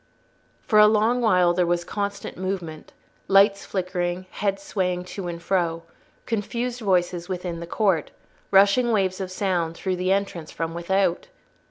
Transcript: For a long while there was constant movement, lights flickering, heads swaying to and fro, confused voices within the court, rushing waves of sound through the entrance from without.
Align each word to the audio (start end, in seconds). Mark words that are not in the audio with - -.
For 0.63 0.79
a 0.79 0.87
long 0.87 1.21
while 1.21 1.53
there 1.53 1.67
was 1.67 1.83
constant 1.83 2.35
movement, 2.35 2.91
lights 3.27 3.67
flickering, 3.67 4.25
heads 4.31 4.63
swaying 4.63 5.03
to 5.13 5.27
and 5.27 5.39
fro, 5.39 5.83
confused 6.25 6.79
voices 6.81 7.29
within 7.29 7.59
the 7.59 7.67
court, 7.67 8.09
rushing 8.49 8.91
waves 8.91 9.21
of 9.21 9.29
sound 9.29 9.75
through 9.75 9.97
the 9.97 10.11
entrance 10.11 10.49
from 10.49 10.73
without. 10.73 11.27